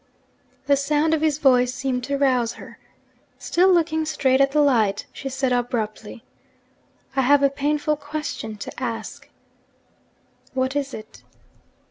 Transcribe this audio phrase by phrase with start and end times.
[0.65, 2.79] The sound of his voice seemed to rouse her.
[3.37, 6.23] Still looking straight at the light, she said abruptly:
[7.15, 9.29] 'I have a painful question to ask.'
[10.55, 11.21] 'What is it?'